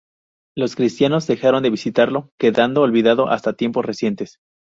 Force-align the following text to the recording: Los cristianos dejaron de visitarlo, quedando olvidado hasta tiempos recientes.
Los 0.57 0.75
cristianos 0.75 1.27
dejaron 1.27 1.61
de 1.61 1.69
visitarlo, 1.69 2.31
quedando 2.39 2.81
olvidado 2.81 3.27
hasta 3.29 3.53
tiempos 3.53 3.85
recientes. 3.85 4.39